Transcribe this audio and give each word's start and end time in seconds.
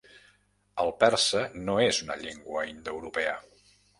El 0.83 0.87
persa 1.03 1.43
no 1.67 1.77
és 1.87 2.01
una 2.07 2.17
llengua 2.23 2.65
indoeuropea. 2.73 3.37